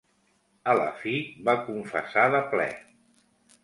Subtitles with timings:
[0.73, 1.13] A la fi
[1.51, 2.71] va confessar de ple.